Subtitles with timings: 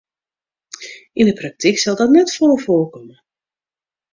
[1.19, 3.15] Yn 'e praktyk sil dat net folle foarkomme.